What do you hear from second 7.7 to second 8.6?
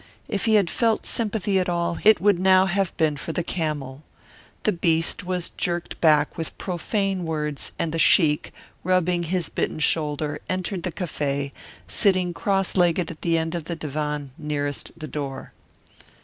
and the sheik,